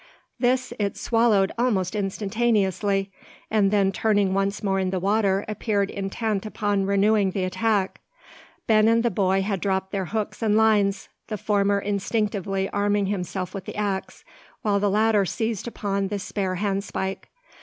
[0.39, 3.11] This it swallowed almost instantaneously;
[3.51, 8.01] and then turning once more in the water appeared intent upon renewing the attack.
[8.65, 13.53] Ben and the boy had dropped their hooks and lines, the former instinctively arming himself
[13.53, 14.23] with the axe,
[14.63, 17.29] while the latter seized upon the spare handspike.